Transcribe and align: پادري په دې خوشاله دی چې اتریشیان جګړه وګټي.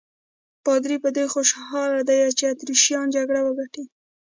پادري 0.65 0.97
په 1.03 1.09
دې 1.15 1.25
خوشاله 1.33 2.01
دی 2.09 2.19
چې 2.37 2.43
اتریشیان 2.47 3.05
جګړه 3.15 3.39
وګټي. 3.43 3.83